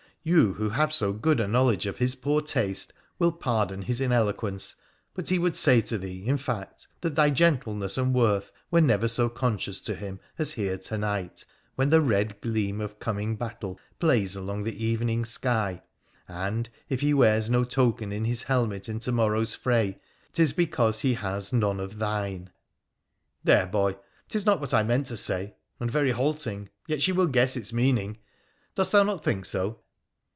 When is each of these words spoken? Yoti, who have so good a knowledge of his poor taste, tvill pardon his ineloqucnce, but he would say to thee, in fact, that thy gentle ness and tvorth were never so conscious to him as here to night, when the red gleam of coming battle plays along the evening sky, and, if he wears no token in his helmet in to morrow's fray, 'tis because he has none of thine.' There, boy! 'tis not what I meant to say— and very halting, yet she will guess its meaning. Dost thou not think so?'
Yoti, 0.23 0.53
who 0.55 0.69
have 0.69 0.93
so 0.93 1.11
good 1.11 1.39
a 1.39 1.47
knowledge 1.47 1.87
of 1.87 1.97
his 1.97 2.13
poor 2.13 2.43
taste, 2.43 2.93
tvill 3.19 3.39
pardon 3.39 3.81
his 3.81 3.99
ineloqucnce, 3.99 4.75
but 5.15 5.29
he 5.29 5.39
would 5.39 5.55
say 5.55 5.81
to 5.81 5.97
thee, 5.97 6.27
in 6.27 6.37
fact, 6.37 6.87
that 7.01 7.15
thy 7.15 7.27
gentle 7.31 7.73
ness 7.73 7.97
and 7.97 8.13
tvorth 8.13 8.51
were 8.69 8.79
never 8.81 9.07
so 9.07 9.27
conscious 9.27 9.81
to 9.81 9.95
him 9.95 10.19
as 10.37 10.51
here 10.51 10.77
to 10.77 10.95
night, 10.95 11.43
when 11.73 11.89
the 11.89 11.99
red 12.01 12.39
gleam 12.39 12.79
of 12.79 12.99
coming 12.99 13.35
battle 13.35 13.79
plays 13.99 14.35
along 14.35 14.63
the 14.63 14.85
evening 14.85 15.25
sky, 15.25 15.81
and, 16.27 16.69
if 16.87 17.01
he 17.01 17.15
wears 17.15 17.49
no 17.49 17.63
token 17.63 18.11
in 18.11 18.25
his 18.25 18.43
helmet 18.43 18.87
in 18.87 18.99
to 18.99 19.11
morrow's 19.11 19.55
fray, 19.55 19.99
'tis 20.33 20.53
because 20.53 20.99
he 20.99 21.15
has 21.15 21.51
none 21.51 21.79
of 21.79 21.97
thine.' 21.97 22.51
There, 23.43 23.65
boy! 23.65 23.97
'tis 24.29 24.45
not 24.45 24.59
what 24.61 24.71
I 24.71 24.83
meant 24.83 25.07
to 25.07 25.17
say— 25.17 25.55
and 25.79 25.89
very 25.89 26.11
halting, 26.11 26.69
yet 26.85 27.01
she 27.01 27.11
will 27.11 27.25
guess 27.25 27.57
its 27.57 27.73
meaning. 27.73 28.19
Dost 28.75 28.91
thou 28.91 29.01
not 29.01 29.23
think 29.23 29.45
so?' 29.45 29.79